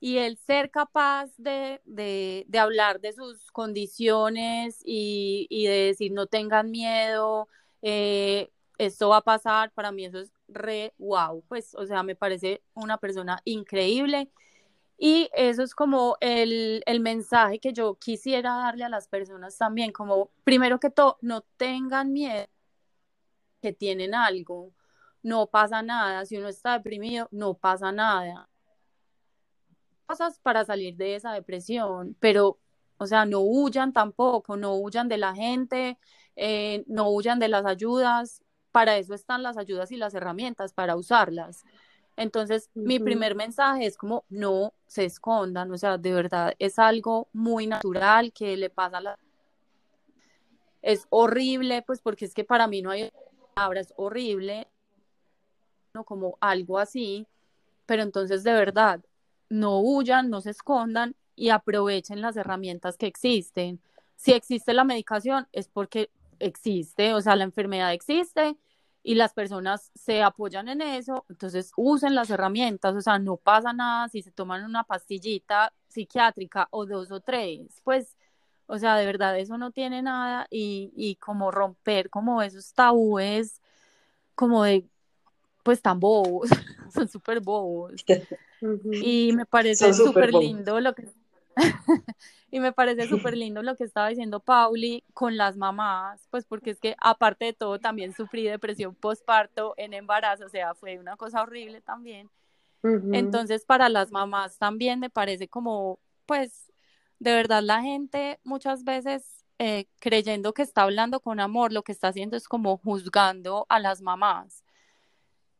[0.00, 6.70] Y el ser capaz de, hablar de sus condiciones y, y, de decir no tengan
[6.70, 7.48] miedo,
[7.82, 12.14] eh, esto va a pasar, para mí eso es re wow, pues, o sea, me
[12.14, 14.30] parece una persona increíble.
[14.96, 19.92] Y eso es como el, el, mensaje que yo quisiera darle a las personas también,
[19.92, 22.46] como primero que todo, no tengan miedo
[23.60, 24.72] que tienen algo,
[25.22, 28.48] no pasa nada, si uno está deprimido, no pasa nada.
[30.06, 32.58] Cosas para salir de esa depresión, pero,
[32.96, 35.98] o sea, no huyan tampoco, no huyan de la gente,
[36.36, 38.42] eh, no huyan de las ayudas,
[38.72, 41.64] para eso están las ayudas y las herramientas, para usarlas.
[42.16, 47.28] Entonces, mi primer mensaje es como no se escondan, o sea, de verdad es algo
[47.32, 49.18] muy natural que le pasa a la...
[50.82, 53.12] Es horrible, pues porque es que para mí no hay
[53.58, 54.68] palabras, horrible,
[55.92, 57.26] no como algo así,
[57.86, 59.00] pero entonces de verdad,
[59.48, 63.80] no huyan, no se escondan y aprovechen las herramientas que existen.
[64.14, 68.56] Si existe la medicación es porque existe, o sea, la enfermedad existe
[69.02, 73.72] y las personas se apoyan en eso, entonces usen las herramientas, o sea, no pasa
[73.72, 78.16] nada si se toman una pastillita psiquiátrica o dos o tres, pues,
[78.68, 83.60] o sea, de verdad eso no tiene nada y, y como romper como esos tabúes,
[84.34, 84.86] como de,
[85.64, 86.48] pues tan bobos,
[86.94, 88.04] son súper bobos.
[88.90, 91.08] Y me parece súper lindo lo que
[92.50, 96.70] y me parece súper lindo lo que estaba diciendo Pauli con las mamás, pues porque
[96.70, 101.16] es que aparte de todo también sufrí depresión postparto en embarazo, o sea, fue una
[101.16, 102.28] cosa horrible también.
[103.12, 106.67] Entonces, para las mamás también me parece como, pues,
[107.18, 111.92] de verdad la gente muchas veces eh, creyendo que está hablando con amor, lo que
[111.92, 114.64] está haciendo es como juzgando a las mamás.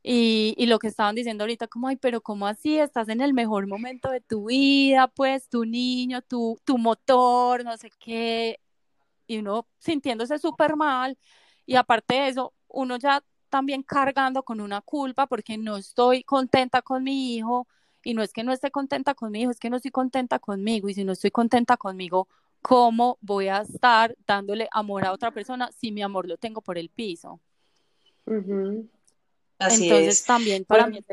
[0.03, 2.79] Y, y, lo que estaban diciendo ahorita, como, ay, pero ¿cómo así?
[2.79, 7.77] Estás en el mejor momento de tu vida, pues tu niño, tu, tu motor, no
[7.77, 8.61] sé qué,
[9.27, 11.19] y uno sintiéndose súper mal,
[11.67, 16.83] y aparte de eso, uno ya también cargando con una culpa porque no estoy contenta
[16.83, 17.69] con mi hijo,
[18.09, 20.39] y no es que no esté contenta con mi hijo, es que no estoy contenta
[20.39, 22.27] conmigo, y si no estoy contenta conmigo,
[22.63, 26.79] ¿cómo voy a estar dándole amor a otra persona si mi amor lo tengo por
[26.79, 27.39] el piso?
[29.59, 31.05] Entonces también para mí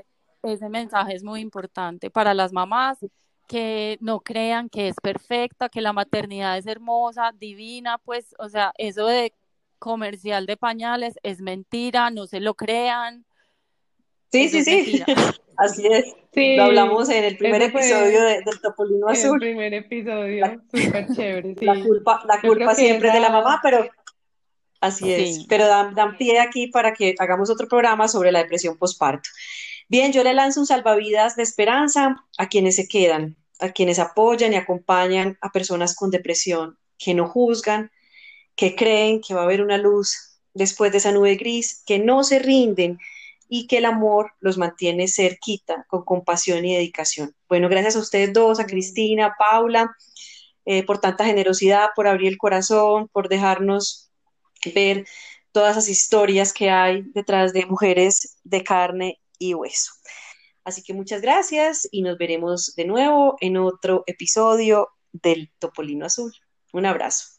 [0.43, 2.97] ese, mensaje es muy importante para las mamás
[3.45, 8.71] que no crean que es perfecta, que la maternidad es hermosa, divina, pues, o sea,
[8.77, 9.33] eso de
[9.79, 13.25] comercial de pañales es mentira, no se lo crean.
[14.31, 15.03] Sí, sí, sí,
[15.57, 16.13] así es.
[16.57, 19.41] lo hablamos en el primer episodio de, del Topolino Azul.
[19.41, 21.55] El primer episodio, súper chévere.
[21.61, 23.87] La culpa, la culpa siempre es de la mamá, pero
[24.85, 29.29] Así es, pero dan, pie aquí para que hagamos otro programa sobre la depresión postparto.
[29.87, 34.53] Bien, yo le lanzo un salvavidas de esperanza a quienes se quedan, a quienes apoyan
[34.53, 37.91] y acompañan a personas con depresión, que no juzgan,
[38.55, 42.23] que creen que va a haber una luz después de esa nube gris, que no
[42.23, 42.99] se rinden
[43.47, 47.35] y que el amor los mantiene cerquita, con compasión y dedicación.
[47.47, 49.95] Bueno, gracias a ustedes dos, a Cristina, a Paula,
[50.65, 54.09] eh, por tanta generosidad, por abrir el corazón, por dejarnos
[54.73, 55.05] ver
[55.51, 59.91] todas esas historias que hay detrás de mujeres de carne y hueso.
[60.63, 66.33] Así que muchas gracias y nos veremos de nuevo en otro episodio del Topolino Azul.
[66.73, 67.34] Un abrazo.